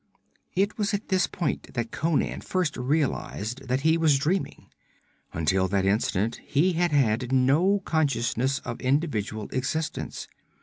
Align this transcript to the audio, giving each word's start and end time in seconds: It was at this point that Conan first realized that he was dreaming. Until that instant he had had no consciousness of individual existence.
It 0.55 0.79
was 0.79 0.95
at 0.95 1.09
this 1.09 1.27
point 1.27 1.75
that 1.75 1.91
Conan 1.91 2.41
first 2.41 2.75
realized 2.75 3.67
that 3.67 3.81
he 3.81 3.99
was 3.99 4.17
dreaming. 4.17 4.65
Until 5.31 5.67
that 5.67 5.85
instant 5.85 6.39
he 6.43 6.73
had 6.73 6.91
had 6.91 7.31
no 7.31 7.81
consciousness 7.85 8.57
of 8.65 8.81
individual 8.81 9.47
existence. 9.51 10.27